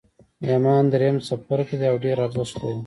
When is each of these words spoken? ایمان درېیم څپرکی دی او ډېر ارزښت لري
ایمان 0.47 0.83
درېیم 0.91 1.17
څپرکی 1.27 1.75
دی 1.79 1.87
او 1.91 1.97
ډېر 2.03 2.17
ارزښت 2.25 2.55
لري 2.61 2.79